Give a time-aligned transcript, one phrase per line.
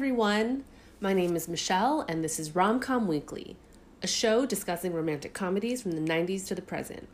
[0.00, 3.58] My name is Michelle, and this is Romcom Weekly,
[4.02, 7.06] a show discussing romantic comedies from the 90s to the present.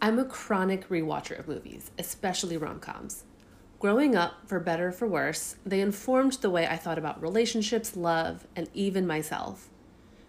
[0.00, 3.24] I'm a chronic rewatcher of movies, especially rom coms.
[3.78, 7.94] Growing up, for better or for worse, they informed the way I thought about relationships,
[7.94, 9.68] love, and even myself.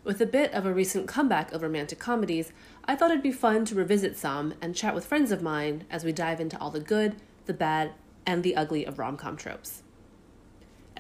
[0.04, 2.52] With a bit of a recent comeback of romantic comedies,
[2.84, 6.04] I thought it'd be fun to revisit some and chat with friends of mine as
[6.04, 7.94] we dive into all the good, the bad,
[8.26, 9.84] and the ugly of rom com tropes.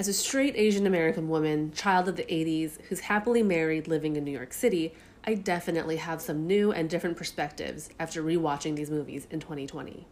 [0.01, 4.23] As a straight Asian American woman, child of the 80s, who's happily married living in
[4.23, 9.27] New York City, I definitely have some new and different perspectives after rewatching these movies
[9.29, 10.07] in 2020.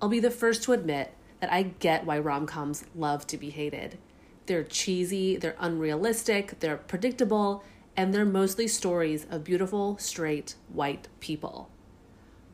[0.00, 3.50] I'll be the first to admit that I get why rom coms love to be
[3.50, 3.98] hated.
[4.46, 7.64] They're cheesy, they're unrealistic, they're predictable,
[7.96, 11.70] and they're mostly stories of beautiful, straight, white people.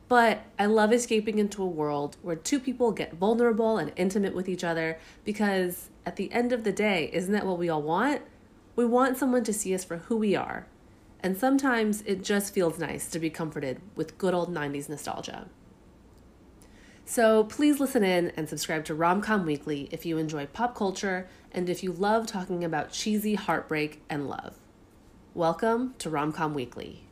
[0.07, 4.47] But I love escaping into a world where two people get vulnerable and intimate with
[4.47, 8.21] each other because at the end of the day, isn't that what we all want?
[8.75, 10.67] We want someone to see us for who we are.
[11.19, 15.47] And sometimes it just feels nice to be comforted with good old 90s nostalgia.
[17.03, 21.69] So please listen in and subscribe to Romcom Weekly if you enjoy pop culture and
[21.69, 24.57] if you love talking about cheesy heartbreak and love.
[25.33, 27.06] Welcome to Romcom Weekly.